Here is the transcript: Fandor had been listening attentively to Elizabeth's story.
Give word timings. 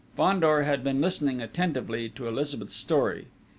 Fandor 0.17 0.63
had 0.63 0.83
been 0.83 0.99
listening 0.99 1.41
attentively 1.43 2.09
to 2.09 2.27
Elizabeth's 2.27 2.73
story. 2.75 3.27